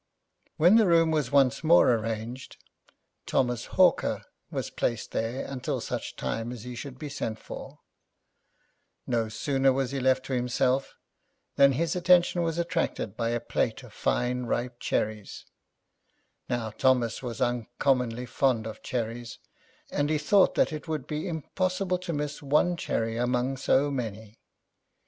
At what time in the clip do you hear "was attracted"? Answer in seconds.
12.41-13.15